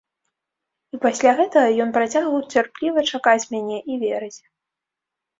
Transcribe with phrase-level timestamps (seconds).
[0.97, 4.39] І пасля гэтага ён працягваў цярпліва чакаць мяне і верыць.